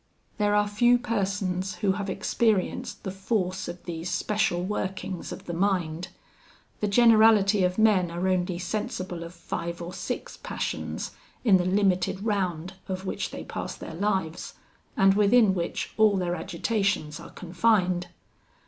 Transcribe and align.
"There 0.39 0.55
are 0.55 0.67
few 0.67 0.97
persons 0.97 1.75
who 1.75 1.91
have 1.91 2.09
experienced 2.09 3.03
the 3.03 3.11
force 3.11 3.67
of 3.67 3.83
these 3.83 4.09
special 4.09 4.63
workings 4.63 5.31
of 5.31 5.45
the 5.45 5.53
mind. 5.53 6.07
The 6.79 6.87
generality 6.87 7.63
of 7.63 7.77
men 7.77 8.09
are 8.09 8.27
only 8.27 8.57
sensible 8.57 9.23
of 9.23 9.31
five 9.31 9.79
or 9.79 9.93
six 9.93 10.37
passions, 10.37 11.11
in 11.45 11.57
the 11.57 11.65
limited 11.65 12.23
round 12.25 12.73
of 12.87 13.05
which 13.05 13.29
they 13.29 13.43
pass 13.43 13.75
their 13.75 13.93
lives, 13.93 14.55
and 14.97 15.13
within 15.13 15.53
which 15.53 15.93
all 15.97 16.17
their 16.17 16.33
agitations 16.33 17.19
are 17.19 17.29
confined. 17.29 18.07